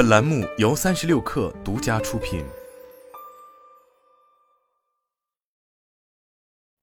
[0.00, 2.42] 本栏目由三十六氪独家出品。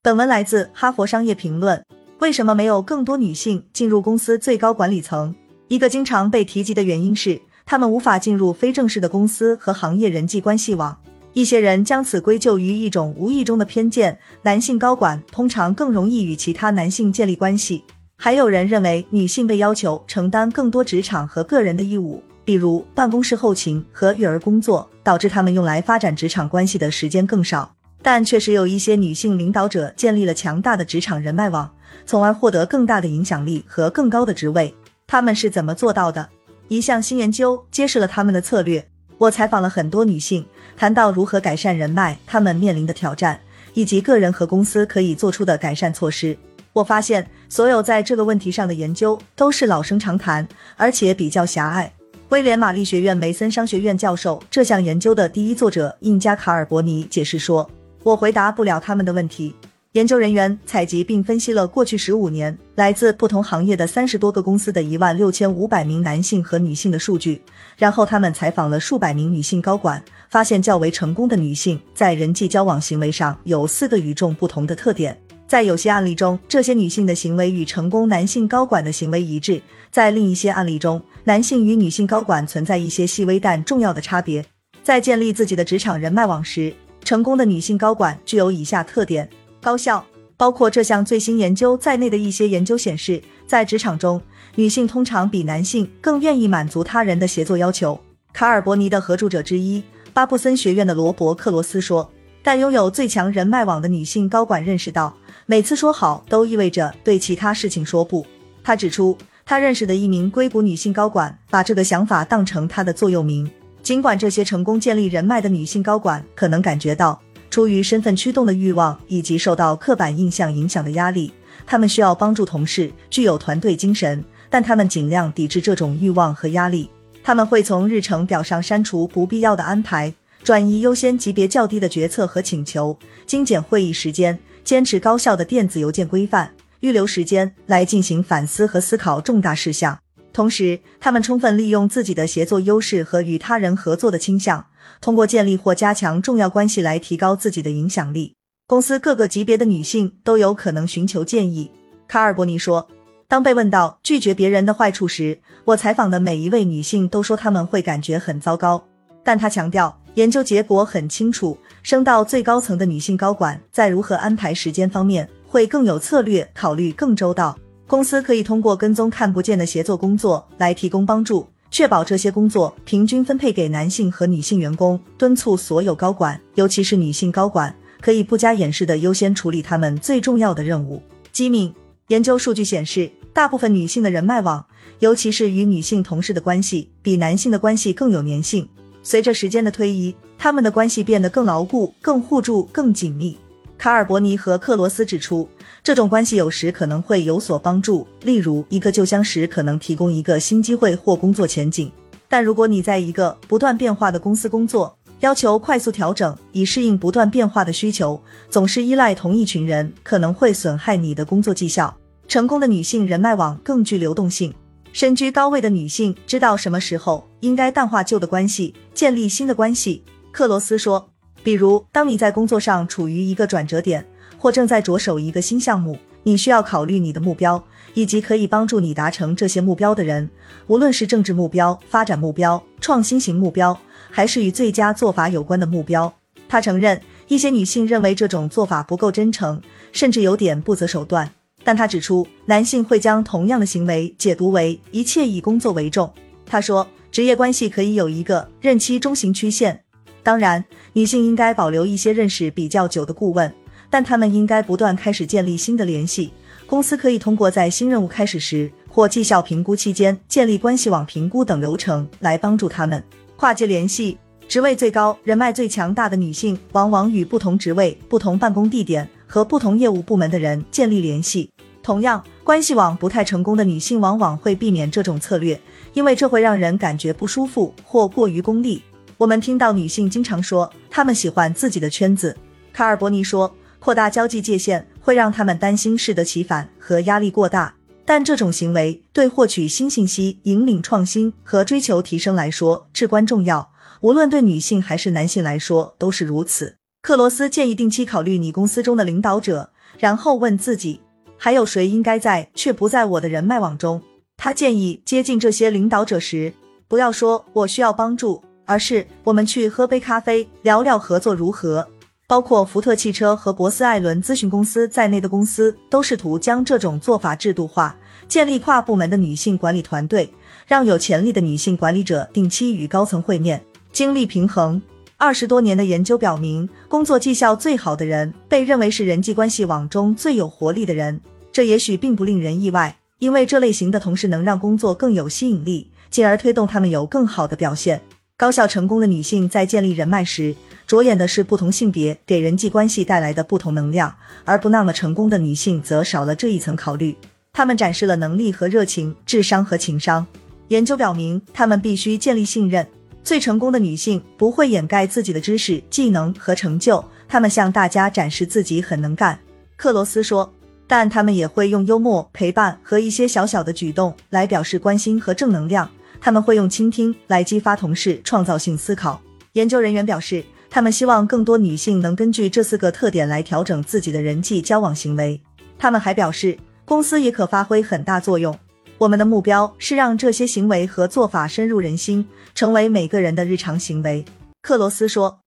[0.00, 1.76] 本文来自《哈佛商业评论》。
[2.20, 5.34] 为什么没有更多女性进入公司最高管理层？
[5.68, 10.98] 一个经常被提及的原因是，她们无法进入非正式的公司和行业人际关系网。
[11.34, 17.84] 一些人将此归咎于一种无意中的偏见：男性高管通常更容易与其他男性建立关系。
[18.16, 27.74] 还有人认为，女性被要求承担更多职场和个人的义务，比如办公室后勤和育儿工作，导致他们用来发展职场关系的时间更少。
[28.02, 31.72] 但确实有一些女性领导者建立了强大的职场人脉网，
[32.04, 34.74] 从而获得更大的影响力和更高的职位。
[35.06, 36.28] 他们是怎么做到的？
[36.66, 38.84] 一项新研究揭示了他们的策略。
[39.18, 40.44] 我采访了很多女性，
[40.76, 43.38] 谈到如何改善人脉，她们面临的挑战，
[43.74, 46.36] 以及个人和公司可以做出的改善措施。
[46.72, 51.92] 我发现，所有在这个问题上的研究都是老生常谈，而且比较狭隘。
[52.32, 57.70] 威廉玛丽学院梅森商学院教授、这项研究的第一作者印加卡尔伯尼解释说
[58.02, 59.54] ：“我回答不了他们的问题。”
[59.92, 67.42] 研究人员采集并分析了过去十五年来自不同行业的三十多个公司的一万六千五百名男性和女性的数据，
[67.76, 75.14] 然后他们采访了数百名女性高管，发现较为成功的女性在人际交往行为上有四个与众不同的特点。
[75.52, 84.42] 在有些案例中，这些女性的行为与成功男性高管的行为一致；在另一些案例中，男性与女性高管存在一些细微但重要的差别。
[84.82, 86.72] 在建立自己的职场人脉网时，
[87.04, 89.28] 成功的女性高管具有以下特点。
[89.60, 90.02] 高效，
[90.38, 94.22] 包括这项最新研究在内的一些研究显示，在职场中，
[94.54, 98.00] 女性通常比男性更愿意满足他人的协作要求。
[98.32, 99.82] 卡尔伯尼的合著者之一，
[100.14, 102.10] 巴布森学院的罗伯克罗斯说
[102.42, 105.14] ：“但拥有最强人脉网的女性高管认识到，
[105.46, 108.26] 每次说好都意味着对其他事情说不。”
[108.64, 113.50] 他指出，他认识的一名硅谷女性高管把这个想法当成她的座右铭。
[113.82, 117.20] 尽管这些成功建立人脉的女性高管可能感觉到。
[117.50, 121.30] 出于身份驱动的欲望以及受到刻板印象影响的压力，
[121.66, 126.88] 他们需要帮助同事，具有团队精神，但他们尽量抵制这种欲望和压力。
[127.22, 132.96] 他们会从日程表上删除不必要的安排，转移优先级别较低的决策和请求，
[133.26, 139.98] 精简会议时间，坚持高效的电子邮件规范，预留时间来进行反思和思考重大事项。
[140.32, 144.66] 同时，他们充分利用自己的协作优势和与他人合作的倾向。
[145.00, 148.34] 通过建立或加强重要关系来提高自己的影响力。
[148.66, 151.70] 公司各个级别的女性都有可能寻求建议。
[152.08, 152.88] 卡尔伯尼说
[153.28, 158.82] ：“当被问到拒绝别人的坏处时，我采访的每一位女性都说她们会感觉很糟糕。
[159.24, 167.58] 但他强调，研究结果很清楚，升到最高层的女性高管在如何安排时间方面会更有策略，考虑更周到。
[167.86, 181.02] 公司可以通过跟踪看不见的协作工作来提供帮助。”确保这些工作平均分配给男性和女性员工，敦促所有高管，尤其是女性高管，可以不加掩饰的优先处理他们最重要的任务。
[181.32, 181.74] 机敏
[182.08, 184.66] 研究数据显示，大部分女性的人脉网，
[184.98, 188.68] 尤其是与女性同事的关系，比男性的关系更有粘性。
[189.02, 193.36] 随着时间的推移，他们的关系变得更牢固、更互助、更紧密。
[193.76, 195.48] 卡尔伯尼和克罗斯指出，
[195.82, 201.90] 这种关系有时可能会有所帮助，例如一个旧相识可能提供一个新机会或工作前景。
[202.28, 211.96] 但如果你在一个不断变化的公司工作，要求快速调整以适应不断变化的需求，总是依赖同一群人，可能会损害你的工作绩效。
[212.28, 214.54] 成功的女性人脉网更具流动性，
[214.92, 220.02] 身居高位的女性知道什么时候应该淡化旧的关系，建立新的关系。
[220.30, 221.08] 克罗斯说。
[221.44, 224.06] 比如，当你在工作上处于一个转折点，
[224.38, 227.64] 或正在着手一个新项目，你需要考虑你的目标，
[227.94, 230.30] 以及可以帮助你达成这些目标的人，
[230.68, 233.76] 无论是政治目标、发展目标、创新型目标，
[234.08, 236.14] 还是与最佳做法有关的目标。
[236.48, 239.60] 他承认，一些女性认为这种做法不够真诚，
[239.90, 241.28] 甚至有点不择手段。
[241.64, 246.12] 但他指出，男性会将同样的行为解读为一切以工作为重。
[246.44, 249.82] 他说，职业关系可以有一个任期中型曲线。
[250.22, 253.52] 当然，女性应该保留一些认识比较久的顾问，
[253.90, 256.32] 但他们应该不断开始建立新的联系。
[256.66, 263.02] 公司可以通过在新任务开始时或绩效评估期间建立关系网评估等流程来帮助他们
[263.36, 264.16] 跨界联系。
[264.48, 271.48] 职位最高、人脉最强大的女性，往往与不同职位、不同办公地点和不同业务部门的人建立联系。
[271.82, 275.58] 同样，关系网不太成功的女性往往会避免这种策略，
[275.94, 278.82] 因为这会让人感觉不舒服或过于功利。
[279.16, 282.36] 我们听到女性经常说，她们喜欢自己的圈子。
[282.74, 287.74] 卡尔伯尼说，扩大交际界限会让他们担心适得其反和压力过大。
[288.04, 293.70] 但这种行为对获取新信息、引领创新和追求提升来说至关重要，
[294.02, 296.76] 无论对女性还是男性来说都是如此。
[297.02, 299.68] 克罗斯建议定期考虑你公司中的领导者，
[299.98, 301.00] 然后问自己，
[301.36, 304.00] 还有谁应该在却不在我的人脉网中。
[304.36, 306.54] 他建议接近这些领导者时，
[306.86, 311.84] 不要说我需要帮助，而是我们去喝杯咖啡，聊聊合作如何。
[312.28, 317.96] 包括福特汽车和博斯艾伦咨询公司在内的公司都试图将这种做法制度化，
[318.28, 320.32] 建立跨部门的女性管理团队，
[320.68, 323.60] 让有潜力的女性管理者定期与高层会面，
[323.90, 324.80] 精力平衡。
[325.22, 331.20] 二十多年的研究表明，工作绩效最好的人被认为是人际关系网中最有活力的人。
[331.52, 338.00] 这也许并不令人意外，因为这类型的同事能让工作更有吸引力，进而推动他们有更好的表现。
[338.36, 340.56] 高效成功的女性在建立人脉时，
[340.88, 344.12] 着眼的是不同性别给人际关系带来的不同能量，
[344.44, 347.16] 而不那么成功的女性则少了这一层考虑。
[347.52, 350.26] 她们展示了能力和热情、智商和情商。
[350.66, 352.84] 研究表明，她们必须建立信任。
[353.24, 359.38] 最成功的女性不会掩盖自己的知识、技能和成就，她们向大家展示自己很能干。
[359.76, 360.52] 克罗斯说，
[360.86, 365.88] 但她们也会用幽默、陪伴和一些小小的举动来表示关心和正能量。
[366.20, 369.20] 他们会用倾听来激发同事创造性思考。
[369.54, 375.40] 研究人员表示，他们希望更多女性能根据这四个特点来调整自己的人际交往行为。
[375.78, 378.56] 他们还表示，公司也可发挥很大作用。
[379.02, 384.24] 我们的目标是让这些行为和做法深入人心，成为每个人的日常行为。
[384.62, 385.41] 克罗斯说。